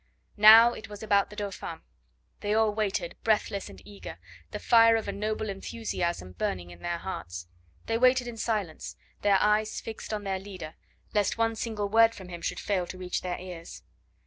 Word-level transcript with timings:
Now 0.37 0.73
it 0.73 0.89
was 0.89 1.03
about 1.03 1.29
the 1.29 1.35
Dauphin. 1.35 1.81
They 2.39 2.55
all 2.55 2.73
waited, 2.73 3.15
breathless 3.23 3.69
and 3.69 3.79
eager, 3.85 4.17
the 4.49 4.57
fire 4.57 4.95
of 4.95 5.07
a 5.07 5.11
noble 5.11 5.47
enthusiasm 5.47 6.31
burning 6.31 6.71
in 6.71 6.79
their 6.79 6.97
hearts. 6.97 7.45
They 7.85 7.99
waited 7.99 8.25
in 8.27 8.37
silence, 8.37 8.95
their 9.21 9.37
eyes 9.39 9.79
fixed 9.79 10.11
on 10.11 10.23
the 10.23 10.39
leader, 10.39 10.73
lest 11.13 11.37
one 11.37 11.55
single 11.55 11.87
word 11.87 12.15
from 12.15 12.29
him 12.29 12.41
should 12.41 12.59
fail 12.59 12.87
to 12.87 12.97
reach 12.97 13.21
their 13.21 13.37
ears. 13.39 13.83